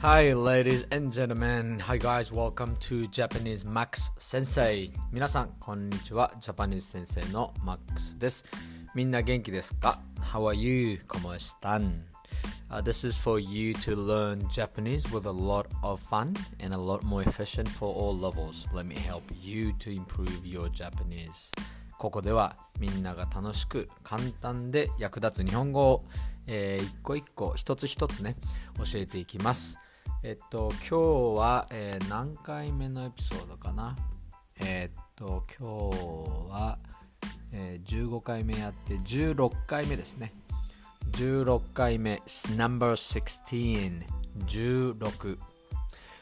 [0.00, 1.80] Hi, ladies and gentlemen.
[1.80, 2.30] Hi, guys.
[2.30, 4.92] Welcome to Japanese Max Sensei.
[5.10, 6.32] 皆さん、こんにちは。
[6.40, 8.44] ジャパニーズ先生の Max です。
[8.94, 11.00] みんな元気ですか ?How are you?
[11.08, 12.04] ¿Cómo están?
[12.70, 16.78] Uh, this is for you to learn Japanese with a lot of fun and a
[16.78, 18.68] lot more efficient for all levels.
[18.72, 21.52] Let me help you to improve your Japanese.
[21.98, 26.04] ここではみんなが楽しく簡単で役立つ日本語を、
[26.46, 28.36] えー、一個一個一つ一つね
[28.76, 29.76] 教えていきます。
[30.24, 33.96] えっと、今日は、えー、何回目のエピソードかな
[34.58, 36.78] えー、っと、今日は、
[37.52, 40.34] えー、15回目やって16回目ですね。
[41.12, 42.20] 16回目、
[42.56, 44.02] number 16、
[44.44, 45.38] 16。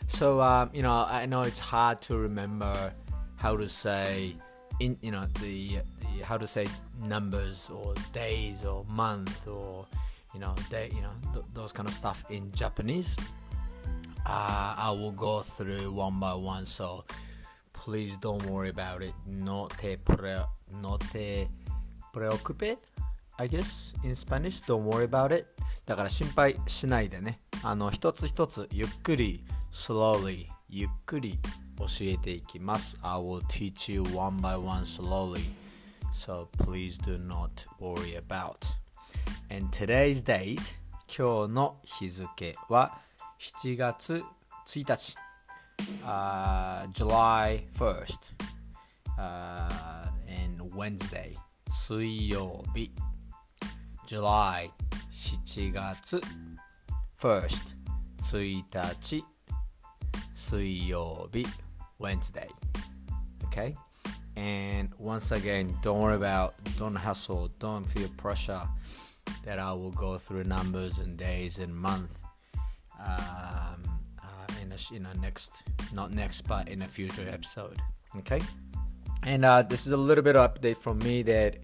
[0.08, 2.92] So, um, you know, I know it's hard to remember
[3.36, 4.36] how to say,
[4.78, 6.66] in, you know, the, the how to say
[7.02, 9.86] numbers or days or month or,
[10.34, 13.16] you know, day, you know, th- those kind of stuff in Japanese.
[14.25, 16.65] uh, I will go through one by one.
[16.65, 17.05] So
[17.73, 19.13] please don't worry about it.
[19.25, 20.37] No te, pre,
[20.81, 21.47] no te
[22.13, 22.77] preocupe,
[23.39, 24.61] I guess, in Spanish.
[24.61, 25.47] Don't worry about it.
[25.85, 27.39] だから心配しないでね。
[27.63, 31.39] あの、一つ一つゆっくり、slowly, ゆっくり
[31.77, 32.97] 教えていきます。
[33.01, 35.41] I will teach you one by one slowly.
[36.11, 38.57] So please do not worry about.
[39.49, 40.59] And today's date,
[41.07, 42.99] 今日の日付は
[43.39, 44.23] 7月
[44.65, 45.15] 1日、
[46.03, 51.35] uh, July 1st、uh, and Wednesday
[51.69, 52.91] 水曜日
[54.05, 54.69] July
[55.11, 56.21] 7月
[57.19, 57.75] 1st
[58.21, 59.23] 1日
[60.35, 61.45] 水曜日
[61.99, 62.47] Wednesday
[63.43, 63.75] okay
[64.35, 68.61] and once again don't worry about don't hustle don't feel pressure
[69.45, 72.13] that I will go through numbers and days and months
[73.00, 73.82] um,
[74.22, 75.62] uh, in a in a next
[75.92, 77.78] not next but in a future episode
[78.18, 78.40] okay?
[79.22, 81.58] And uh, this is a little bit of update from me that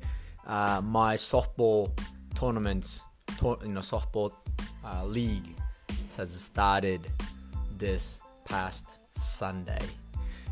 [0.47, 1.91] uh, my softball
[2.35, 3.03] tournaments
[3.39, 4.33] to, you know softball
[4.85, 5.57] uh, league
[6.17, 7.07] has started
[7.79, 9.81] this past Sunday.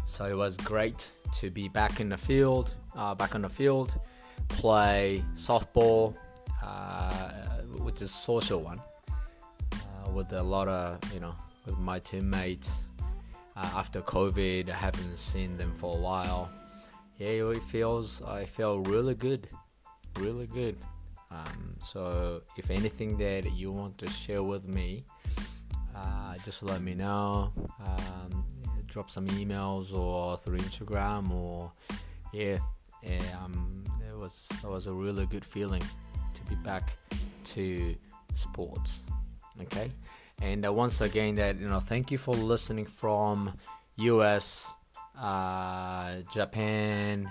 [0.06, 1.10] So it was great
[1.40, 3.98] to be back in the field uh, back on the field
[4.48, 6.14] play softball
[6.62, 7.30] uh,
[7.78, 8.80] which is social one
[10.14, 11.34] with a lot of you know
[11.66, 12.84] with my teammates
[13.56, 16.50] uh, after covid i haven't seen them for a while.
[17.18, 19.48] Yeah it feels i feel really good
[20.18, 20.76] really good.
[21.30, 25.04] Um, so if anything that you want to share with me
[25.94, 27.52] uh, just let me know.
[27.84, 28.44] Um,
[28.86, 31.70] drop some emails or through instagram or
[32.32, 32.58] yeah,
[33.02, 35.82] yeah um, it was it was a really good feeling
[36.34, 36.96] to be back
[37.44, 37.94] to
[38.34, 39.04] sports
[39.61, 39.91] okay
[40.41, 43.53] and uh, once again that you know thank you for listening from
[43.97, 44.65] us
[45.19, 47.29] uh, japan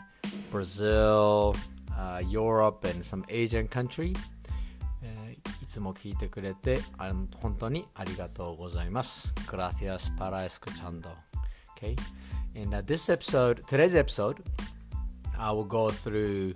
[0.50, 1.54] brazil
[1.98, 4.15] uh, europe and some asian country
[5.62, 11.09] いつも聞いてくれてあ本当にありがとうございます Gracias para escuchando
[11.76, 11.97] okay
[12.54, 14.42] and uh, this episode today's episode
[15.38, 16.54] I will go through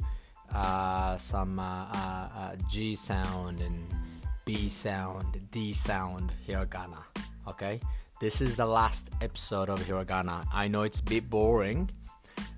[0.54, 3.78] uh, some uh, uh, uh, G sound and
[4.45, 7.03] B sound, D sound, hiragana.
[7.47, 7.79] Okay,
[8.19, 10.45] this is the last episode of hiragana.
[10.51, 11.89] I know it's a bit boring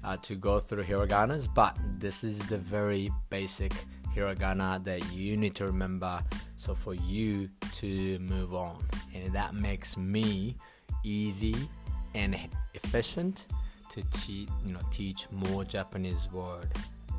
[0.04, 3.72] uh, to go through hiraganas, but this is the very basic
[4.16, 6.24] hiragana that you need to remember.
[6.56, 10.56] So for you to move on, and that makes me
[11.04, 11.56] easy
[12.16, 12.36] and
[12.74, 13.46] efficient
[13.90, 16.68] to teach, you know teach more Japanese word.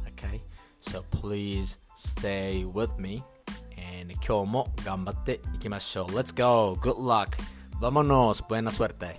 [0.08, 0.42] Okay,
[0.80, 3.22] so please stay with me
[3.85, 6.05] And 今日も頑張っていきましょう。
[6.07, 6.75] Let's go!
[6.79, 7.29] Good luck!
[7.79, 8.43] Vámonos!
[8.47, 9.15] Buena suerte!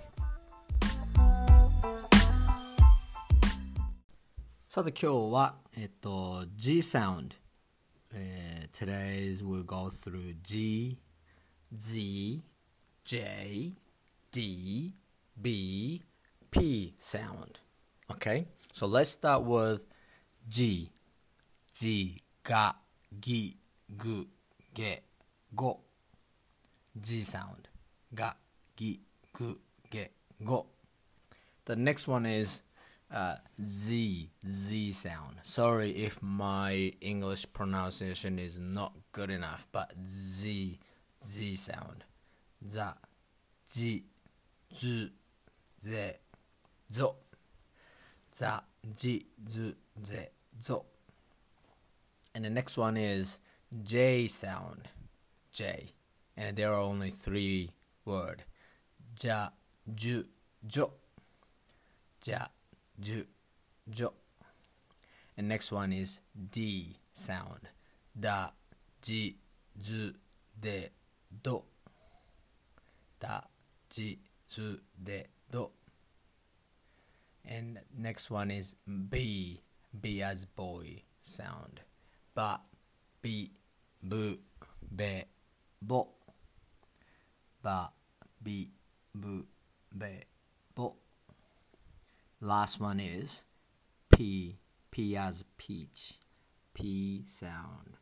[4.67, 7.35] さて今日は、えっと、G sound、
[8.11, 10.97] えー、Today's we'll go through G,
[11.77, 12.43] Z,
[13.03, 13.75] J,
[14.31, 14.95] D,
[15.39, 16.01] B,
[16.49, 17.59] P sound.
[18.09, 18.47] Okay?
[18.71, 19.85] So let's start with
[20.47, 20.89] G.
[21.75, 22.75] G, ga,
[23.19, 23.57] gi,
[23.95, 24.27] gu,
[24.74, 25.00] ge,
[25.54, 25.80] go.
[27.00, 27.68] G sound.
[28.14, 28.32] Ga,
[28.76, 29.00] gi,
[29.32, 29.58] gu,
[29.90, 30.08] ge,
[30.44, 30.66] go.
[31.64, 32.62] The next one is
[33.10, 35.36] uh, Z, Z sound.
[35.42, 40.78] Sorry if my English pronunciation is not good enough, but Z,
[41.24, 42.04] Z sound.
[42.66, 42.96] Za,
[43.74, 44.04] Ji,
[44.74, 45.10] Zu,
[45.82, 46.14] Ze,
[46.92, 47.16] Zo.
[48.34, 48.62] Za,
[48.96, 49.74] Ji, Zu,
[50.04, 50.28] Ze,
[50.60, 50.84] Zo.
[52.34, 53.40] And the next one is
[53.82, 54.88] J sound.
[55.52, 55.92] J.
[56.36, 57.70] And there are only three
[58.04, 58.44] word.
[59.20, 59.50] Ja,
[59.94, 60.24] ju,
[60.62, 60.92] jo.
[62.24, 62.46] Ja,
[63.00, 63.26] ju,
[63.86, 64.12] jo.
[65.36, 66.20] And next one is
[66.50, 67.68] D sound.
[68.18, 68.50] Da,
[69.02, 69.36] ji,
[69.80, 70.12] zu,
[70.60, 70.88] de,
[71.42, 71.64] do.
[73.20, 73.40] Da,
[73.90, 75.70] ji, zu, de, do.
[77.44, 78.76] And next one is
[79.08, 79.60] B.
[79.98, 81.80] B as boy sound.
[82.34, 82.60] Ba,
[83.22, 83.50] bi,
[84.02, 84.38] bu,
[84.94, 85.24] be,
[85.80, 86.08] bo.
[87.62, 87.92] Ba,
[88.42, 88.68] bi,
[89.14, 89.46] bu,
[89.96, 90.22] be,
[90.74, 90.96] bo.
[92.40, 93.44] Last one is
[94.10, 94.56] P.
[94.90, 96.14] P as peach.
[96.74, 97.96] P sound.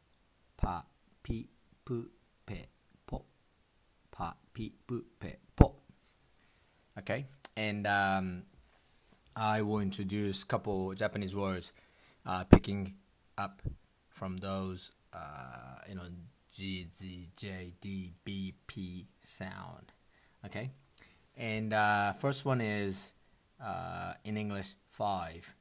[0.56, 0.84] Pa,
[1.22, 1.46] pi,
[1.84, 2.10] pu,
[2.44, 2.66] pe,
[3.06, 3.24] po.
[4.10, 5.74] Pa, pi, pu, pe, po.
[6.98, 7.26] Okay,
[7.56, 8.42] and um,
[9.34, 11.72] I will introduce couple Japanese words,
[12.24, 12.94] uh, picking
[13.36, 13.60] up
[14.08, 16.02] from those, uh, you know,
[16.52, 19.92] G, Z, J, D, B, P sound.
[20.44, 20.70] Okay,
[21.36, 23.12] and uh, first one is
[23.62, 25.54] uh, in English five,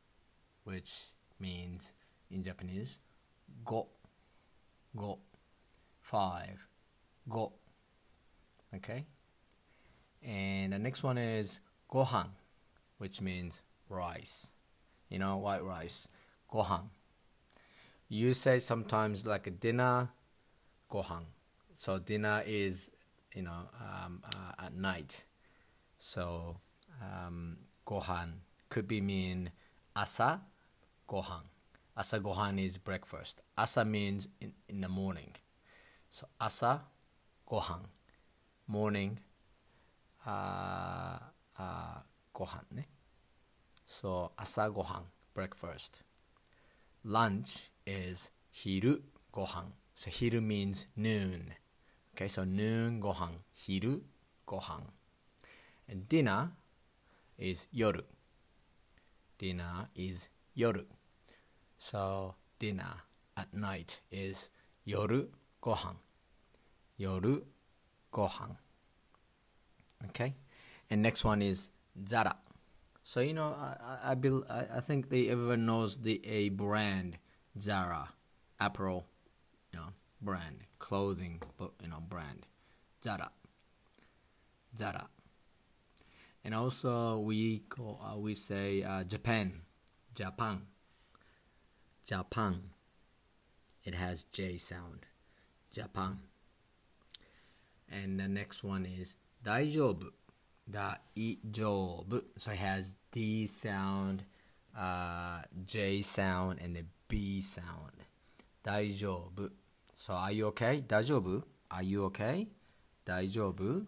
[0.63, 0.93] which
[1.39, 1.91] means
[2.29, 2.99] in Japanese
[3.63, 3.87] go,
[4.95, 5.19] go,
[6.01, 6.67] five,
[7.29, 7.53] go.
[8.75, 9.05] Okay,
[10.23, 12.27] and the next one is gohan,
[12.97, 14.53] which means rice.
[15.09, 16.07] You know, white rice,
[16.51, 16.89] gohan.
[18.07, 20.09] You say sometimes like a dinner,
[20.91, 21.23] gohan.
[21.73, 22.91] So dinner is
[23.33, 25.25] you know um, uh, at night.
[25.97, 26.57] So
[27.01, 29.51] um, gohan could be mean
[29.95, 30.41] asa
[31.09, 31.43] gohan.
[31.97, 33.41] Asa gohan is breakfast.
[33.57, 35.31] Asa means in, in the morning.
[36.09, 36.83] So asa
[37.49, 37.85] gohan,
[38.67, 39.19] morning.
[40.25, 41.17] Uh,
[41.57, 41.99] uh,
[42.33, 42.65] gohan.
[42.71, 42.85] Ne?
[43.87, 45.03] So asa gohan,
[45.33, 46.03] breakfast.
[47.03, 49.01] Lunch is hiru
[49.33, 49.71] gohan.
[49.93, 51.53] So hiru means noon.
[52.13, 53.43] Okay, so noon gohan.
[53.55, 54.01] Hiru
[54.47, 54.83] gohan.
[55.87, 56.51] And dinner
[57.37, 58.01] is yoru.
[59.37, 60.85] Dinner is yoru.
[61.77, 63.03] So dinner
[63.37, 64.49] at night is
[64.88, 65.27] yoru
[65.61, 65.95] gohan.
[66.99, 67.43] Yoru
[68.11, 68.57] gohan.
[70.07, 70.35] Okay,
[70.89, 71.71] and next one is
[72.07, 72.35] zara.
[73.03, 74.15] So you know, I I,
[74.49, 77.17] I, I think they everyone knows the a brand
[77.59, 78.09] Zara,
[78.59, 79.05] apparel,
[79.71, 79.87] you know,
[80.21, 81.41] brand, clothing,
[81.81, 82.45] you know, brand,
[83.03, 83.31] Zara,
[84.77, 85.07] Zara.
[86.43, 89.61] And also we call, uh, we say uh, Japan,
[90.13, 90.61] Japan,
[92.05, 92.61] Japan.
[93.83, 95.05] It has J sound,
[95.71, 96.19] Japan.
[97.91, 100.09] And the next one is Daijoubu,
[100.69, 102.23] Daijoubu.
[102.37, 104.23] So it has D sound,
[104.77, 107.92] uh, J sound, and the B sound
[108.62, 109.50] 大丈夫
[109.94, 112.48] so are you okay 大丈夫 are you okay
[113.04, 113.87] 大丈夫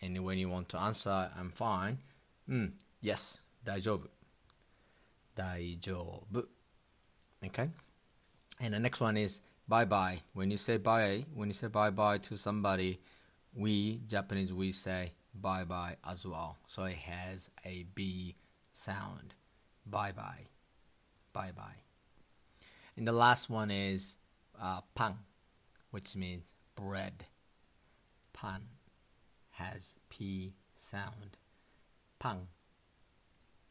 [0.00, 1.98] and when you want to answer I'm fine
[2.46, 2.72] うん
[3.02, 4.08] yes 大丈夫
[5.34, 5.94] 大丈
[6.32, 6.48] 夫
[7.40, 7.70] okay
[8.58, 11.90] and the next one is bye bye when you say bye when you say bye
[11.90, 12.98] bye to somebody
[13.54, 16.58] we Japanese we say bye bye as well.
[16.66, 18.36] So it has a B
[18.72, 19.34] sound.
[19.86, 20.48] Bye bye.
[21.32, 21.82] Bye bye.
[22.99, 24.17] And the last one is
[24.61, 25.13] uh, pan,
[25.89, 27.23] which means bread.
[28.33, 28.59] Pan
[29.51, 31.37] has P sound.
[32.19, 32.47] Pang.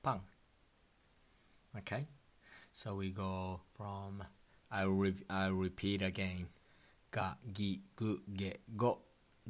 [0.03, 0.23] Pang.
[1.77, 2.07] Okay?
[2.73, 4.25] So we go from,
[4.71, 6.47] I, re- I repeat again.
[7.11, 9.01] Ga, gi, gu, ge, go.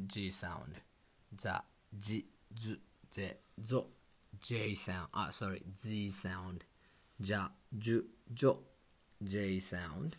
[0.08, 0.74] G sound.
[1.40, 1.62] The,
[1.96, 2.24] G,
[2.60, 2.78] Z,
[3.14, 3.30] Z,
[3.64, 3.86] zo.
[4.40, 5.06] J sound.
[5.14, 5.62] Ah, sorry.
[5.76, 6.64] Z sound.
[7.20, 8.02] Ja, ju,
[8.34, 8.58] jo.
[9.22, 10.16] J sound.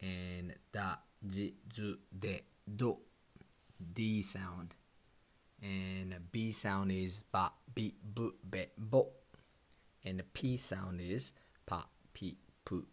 [0.00, 0.96] And da,
[1.26, 2.98] ji, zu, de, do.
[3.92, 4.74] D sound.
[5.62, 9.08] And B sound is ba, bi, bu, be, bo.
[10.04, 11.32] And the P sound is
[11.66, 11.84] pa,
[12.14, 12.34] pi,
[12.64, 12.86] pu,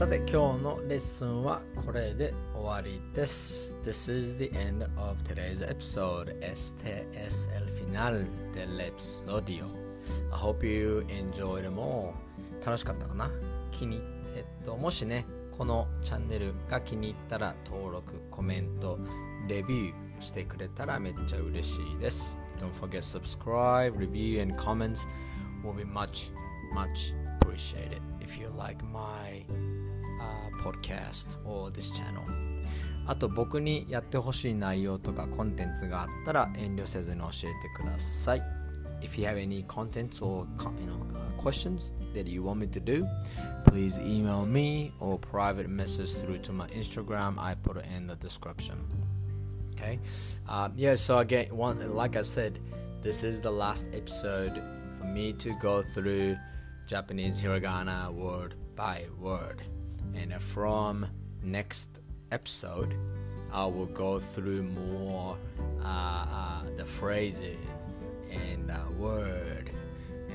[0.00, 3.76] さて今日のレッスンはこれで終わりです。
[3.84, 9.66] This is the end of today's episode.STS El final del episodio.
[10.32, 12.14] I hope you enjoyed more.
[12.64, 13.30] 楽しかったかな
[13.72, 14.00] 気に、
[14.34, 15.26] えっと、もしね、
[15.58, 18.98] このチャンネルが気に入ったら登録、コメント、
[19.48, 22.38] レビューしてくれたらめっちゃ嬉しいです。
[22.58, 25.06] Don't forget subscribe, review and comments
[25.62, 26.32] will be much,
[26.72, 29.44] much appreciated if you like my
[30.19, 32.23] uh, podcast or this channel
[33.07, 38.41] あと僕にやってほしい内容とかコンテンツがあったら遠慮せずに教えてください
[39.01, 40.47] If you have any contents or
[40.79, 41.05] you know,
[41.37, 43.05] questions that you want me to do,
[43.65, 47.37] please email me or private message through to my Instagram.
[47.37, 48.77] I put it in the description.
[49.73, 49.99] Okay.
[50.47, 50.95] Uh, yeah.
[50.95, 52.59] So again, one like I said,
[53.03, 54.59] this is the last episode
[54.99, 56.37] for me to go through
[56.87, 59.61] Japanese hiragana word by word,
[60.14, 61.06] and from
[61.42, 62.00] next
[62.32, 62.94] episode,
[63.52, 65.36] I will go through more
[65.82, 67.56] uh, uh, the phrases
[68.30, 69.70] and uh, word,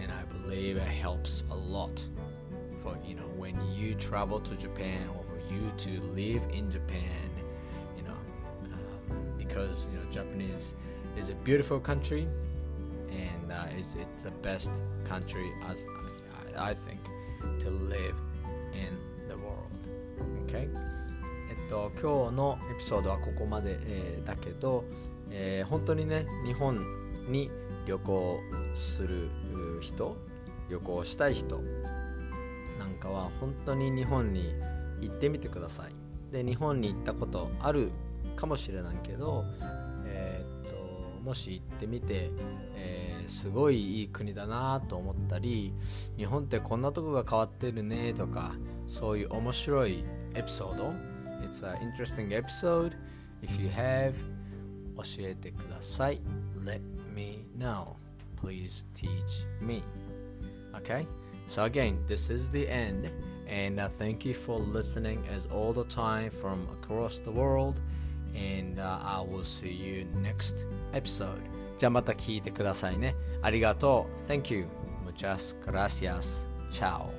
[0.02, 2.06] and I believe it helps a lot
[2.84, 7.30] for you know when you travel to Japan or for you to live in Japan,
[7.98, 8.18] you know,
[8.74, 10.76] um, because you know Japanese
[11.18, 12.28] is a beautiful country,
[13.10, 14.72] and uh, it's it's the best
[15.06, 15.86] country as
[16.58, 17.00] I, I think
[17.60, 18.16] to live
[18.74, 19.66] in the world.
[20.48, 20.70] Okay?
[21.50, 24.84] えっと、今日のエピソードはここまで、えー、だけど、
[25.32, 26.80] えー、本当にね日本
[27.28, 27.50] に
[27.86, 28.40] 旅行
[28.74, 29.30] する
[29.82, 30.16] 人
[30.70, 31.62] 旅行したい人
[32.80, 34.54] なんかは本当に日本に
[35.02, 35.94] 行ってみてください
[36.32, 37.92] で日本に行ったことある
[38.36, 39.46] かもしれないけど、
[40.06, 40.72] えー、っ
[41.18, 42.31] ともし行ってみて、
[42.77, 45.75] えー、すごいいい国だなと思ったり
[46.17, 48.55] 日本ってこんなとこが変わってるねとか
[48.87, 50.95] そういう面白いエピソード
[51.45, 52.93] It's an interesting episode
[53.43, 54.15] If you have
[54.97, 56.21] 教えてください
[56.65, 56.81] Let
[57.15, 57.97] me know
[58.41, 59.83] Please teach me
[60.75, 61.07] Okay
[61.47, 63.11] So again this is the end
[63.49, 67.81] and uh, thank you for listening as all the time from across the world
[68.35, 71.43] and uh, I will see you next episode
[71.78, 74.68] じゃあまた聞いてくださいねありがとう Thank you
[75.06, 77.10] Muchas gracias Ciao